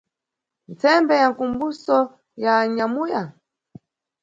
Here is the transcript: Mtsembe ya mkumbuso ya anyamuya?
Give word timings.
Mtsembe 0.69 1.15
ya 1.21 1.27
mkumbuso 1.31 1.97
ya 2.43 2.51
anyamuya? 2.59 3.21